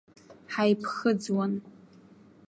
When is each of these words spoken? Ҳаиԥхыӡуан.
Ҳаиԥхыӡуан. 0.53 1.53